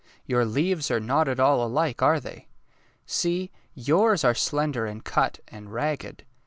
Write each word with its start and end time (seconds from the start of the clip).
Your 0.25 0.45
leaves 0.45 0.89
are 0.89 0.99
not 0.99 1.27
at 1.27 1.39
all 1.39 1.63
alike, 1.63 2.01
are 2.01 2.19
they? 2.19 2.47
See, 3.05 3.51
yours 3.75 4.23
are 4.23 4.33
slender 4.33 4.87
and 4.87 5.03
cut 5.05 5.39
and 5.49 5.71
ragged. 5.71 6.25